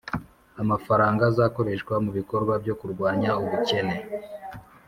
amafaranga 0.61 1.21
azakoreshwa 1.31 1.93
mu 2.03 2.11
bikorwa 2.17 2.53
byo 2.63 2.73
kurwanya 2.79 3.29
ubukene 3.43 3.95